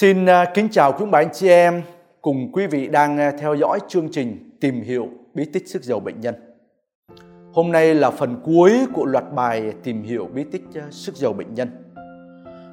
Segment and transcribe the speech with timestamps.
[0.00, 1.82] Xin à, kính chào quý bà anh chị em
[2.22, 6.00] cùng quý vị đang à, theo dõi chương trình tìm hiểu bí tích sức giàu
[6.00, 6.34] bệnh nhân.
[7.52, 11.32] Hôm nay là phần cuối của loạt bài tìm hiểu bí tích à, sức giàu
[11.32, 11.68] bệnh nhân.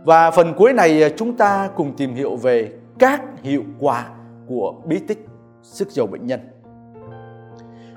[0.04, 4.06] Và phần cuối này chúng ta cùng tìm hiểu về các hiệu quả
[4.48, 5.26] của bí tích
[5.62, 6.40] sức giàu bệnh nhân.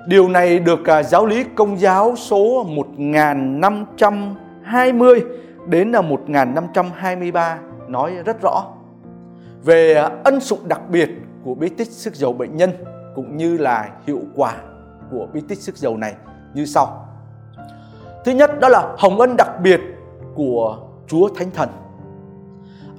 [0.07, 5.23] Điều này được giáo lý công giáo số 1520
[5.67, 8.78] đến là 1523 nói rất rõ
[9.63, 11.09] về à, ân sủng đặc biệt
[11.43, 12.71] của bí tích sức dầu bệnh nhân
[13.15, 14.55] cũng như là hiệu quả
[15.11, 16.15] của bí tích sức dầu này
[16.53, 17.05] như sau.
[18.25, 19.79] Thứ nhất đó là hồng ân đặc biệt
[20.35, 21.69] của Chúa Thánh Thần.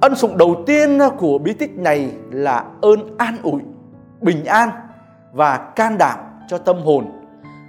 [0.01, 3.61] Ân sủng đầu tiên của bí tích này là ơn an ủi,
[4.21, 4.69] bình an
[5.31, 7.05] và can đảm cho tâm hồn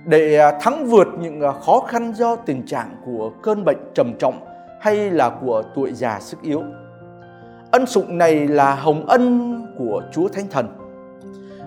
[0.06, 4.14] để à, thắng vượt những à, khó khăn do tình trạng của cơn bệnh trầm
[4.18, 4.46] trọng
[4.80, 6.62] hay là của tuổi già sức yếu.
[7.72, 10.66] Ân sủng này là hồng ân của Chúa Thánh Thần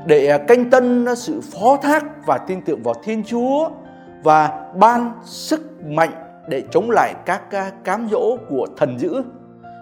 [0.06, 3.70] để à, canh tân sự phó thác và tin tưởng vào Thiên Chúa
[4.24, 6.10] và ban sức mạnh
[6.48, 9.22] để chống lại các à, cám dỗ của thần dữ.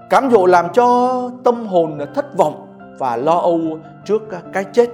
[0.10, 2.68] Cám dỗ làm cho tâm hồn thất vọng
[3.00, 4.22] và lo âu trước
[4.54, 4.90] cái chết.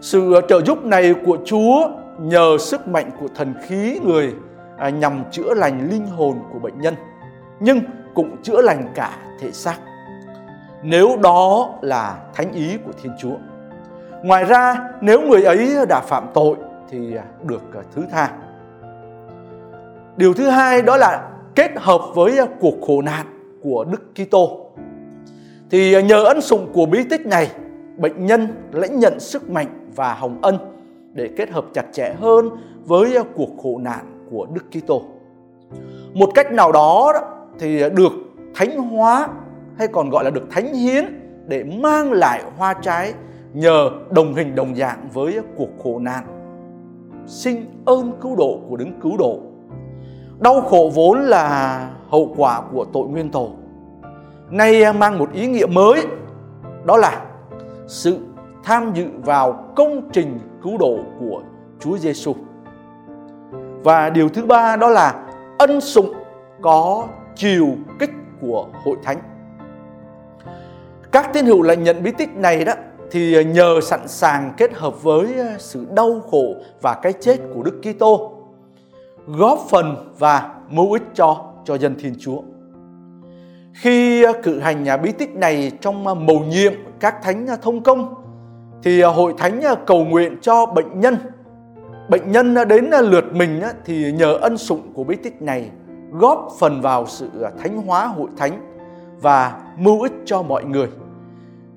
[0.00, 1.88] Sự trợ giúp này của Chúa
[2.20, 4.34] nhờ sức mạnh của thần khí người
[4.78, 6.94] à, nhằm chữa lành linh hồn của bệnh nhân,
[7.60, 7.80] nhưng
[8.14, 9.74] cũng chữa lành cả thể xác
[10.82, 13.36] nếu đó là thánh ý của Thiên Chúa.
[14.22, 16.56] Ngoài ra, nếu người ấy đã phạm tội
[16.90, 18.30] thì được ờ, thứ tha.
[20.16, 23.26] Điều thứ hai đó là kết hợp với ờ, cuộc khổ nạn
[23.62, 24.70] của Đức Kitô.
[25.70, 27.50] Thì ờ, nhờ ân sủng của bí tích này,
[27.96, 30.58] bệnh nhân lãnh nhận sức mạnh và hồng ân
[31.12, 32.50] để kết hợp chặt chẽ hơn
[32.84, 35.02] với cuộc khổ nạn của Đức Kitô.
[36.12, 37.12] Một cách nào đó
[37.58, 38.12] thì được
[38.54, 39.28] thánh hóa
[39.78, 41.04] hay còn gọi là được thánh hiến
[41.46, 43.14] để mang lại hoa trái
[43.52, 46.24] nhờ đồng hình đồng dạng với cuộc khổ nạn
[47.26, 49.38] sinh ơn cứu độ của đấng cứu độ
[50.38, 53.50] đau khổ vốn là hậu quả của tội nguyên tổ
[54.50, 56.06] nay mang một ý nghĩa mới,
[56.84, 57.24] đó là
[57.86, 58.18] sự
[58.64, 61.42] tham dự vào công trình cứu độ của
[61.80, 62.34] Chúa Giêsu.
[63.82, 65.26] Và điều thứ ba đó là
[65.58, 66.12] ân sủng
[66.62, 68.10] có chiều kích
[68.40, 69.18] của hội thánh.
[71.18, 72.72] Các tín hữu lại nhận bí tích này đó,
[73.10, 77.62] thì nhờ sẵn sàng kết hợp với ờ, sự đau khổ và cái chết của
[77.62, 78.32] Đức Kitô,
[79.26, 82.40] góp phần và mưu ích cho cho dân Thiên Chúa.
[83.72, 88.14] Khi ờ, cử hành nhà bí tích này trong mầu nhiệm các thánh thông công,
[88.82, 91.16] thì hội thánh cầu nguyện cho bệnh nhân.
[92.08, 95.70] Bệnh nhân đến lượt mình thì nhờ ân sủng của bí tích này
[96.12, 98.60] góp phần vào sự thánh hóa hội thánh
[99.20, 100.88] và mưu ích cho mọi người.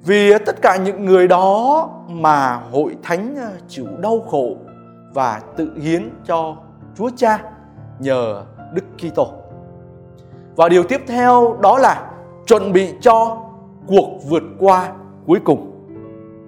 [0.05, 4.55] Vì tất cả những người đó mà hội thánh ờ, chịu đau khổ
[5.13, 6.55] và tự hiến cho
[6.97, 7.39] Chúa Cha
[7.99, 9.27] nhờ Đức Kitô.
[10.55, 12.11] Và điều tiếp theo đó là
[12.47, 13.37] chuẩn bị cho
[13.87, 14.89] cuộc vượt qua
[15.27, 15.71] cuối cùng.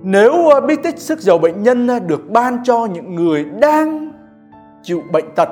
[0.01, 4.11] Nếu ờ, bí tích sức giàu bệnh nhân ờ, được ban cho những người đang
[4.83, 5.49] chịu bệnh tật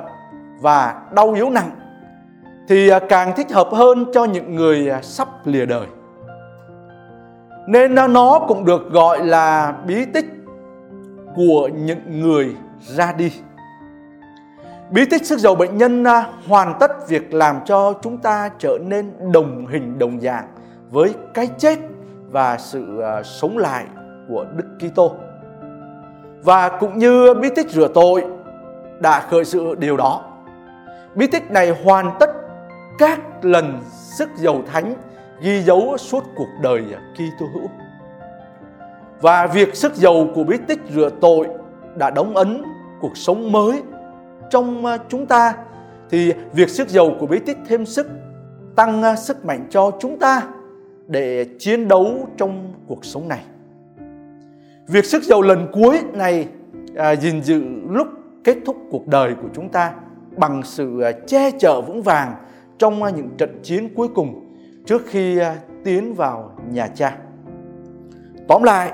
[0.62, 1.72] và đau yếu nặng,
[2.68, 5.88] thì càng thích hợp hơn cho những người sắp lìa đời
[7.68, 10.26] nên nó cũng được gọi là bí tích
[11.36, 13.32] của những người ra đi
[14.92, 18.78] bí tích sức giàu bệnh nhân à, hoàn tất việc làm cho chúng ta trở
[18.82, 20.48] nên đồng hình, đồng dạng
[20.90, 21.80] với cái chết
[22.30, 23.86] và sự à, sống lại
[24.30, 25.12] của Đức Kitô.
[26.44, 28.24] Và cũng như bí tích rửa tội
[29.00, 30.24] đã khởi sự điều đó.
[31.16, 32.30] Bí tích này hoàn tất
[32.98, 34.94] các lần sức giàu thánh
[35.42, 37.70] ghi dấu suốt cuộc đời Kitô hữu.
[39.22, 41.48] Và việc sức giàu của bí tích rửa tội
[41.96, 42.64] đã đóng ấn
[43.02, 43.82] cuộc sống mới
[44.50, 45.54] trong à, chúng ta
[46.10, 48.08] thì việc sức giàu của bí tích thêm sức
[48.76, 50.48] tăng à, sức mạnh cho chúng ta
[51.08, 53.44] để chiến đấu trong cuộc sống này.
[54.88, 56.48] Việc sức giàu lần cuối này
[56.96, 58.08] à, gìn giữ lúc
[58.44, 59.94] kết thúc cuộc đời của chúng ta
[60.38, 62.36] bằng sự à, che chở vững vàng
[62.78, 64.51] trong những trận chiến cuối cùng
[64.92, 67.18] trước khi à, tiến vào nhà cha.
[68.48, 68.92] Tóm lại,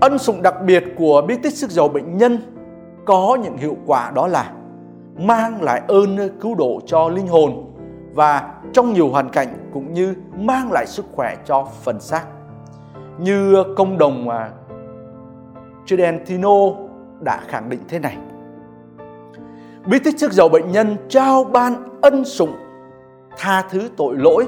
[0.00, 2.38] ân sủng đặc biệt của bí tích sức giàu bệnh nhân
[3.06, 4.52] có những hiệu quả đó là
[5.16, 7.74] mang lại ơn cứu độ cho linh hồn
[8.14, 12.24] và trong nhiều hoàn cảnh cũng như mang lại sức khỏe cho phần xác.
[13.18, 14.50] Như công đồng à,
[15.86, 16.58] Tridentino
[17.20, 18.16] đã khẳng định thế này.
[19.86, 22.56] Bí tích sức giàu bệnh nhân trao ban ân sủng
[23.36, 24.46] tha thứ tội lỗi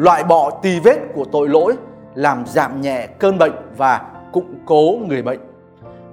[0.00, 1.76] loại bỏ tì vết của tội lỗi,
[2.14, 5.40] làm giảm nhẹ cơn bệnh và củng cố người bệnh.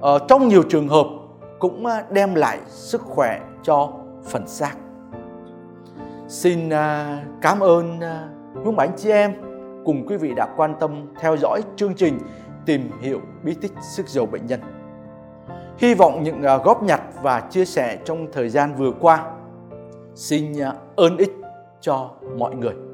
[0.02, 1.08] Ờ, trong nhiều trường hợp
[1.60, 3.90] cũng à, đem lại sức khỏe cho
[4.24, 4.74] phần xác.
[6.28, 8.28] Xin à, cảm ơn à,
[8.64, 9.34] những anh chị em
[9.86, 12.20] cùng quý vị đã quan tâm theo dõi chương trình
[12.66, 14.60] tìm hiểu bí tích sức dầu bệnh nhân.
[15.78, 19.24] Hy vọng những góp nhặt và chia sẻ trong thời gian vừa qua
[20.16, 20.54] xin
[20.96, 21.32] ơn ích
[21.82, 22.87] cho mọi người.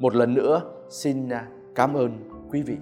[0.00, 2.10] Một lần nữa xin à, cảm ơn
[2.50, 2.76] quý vị.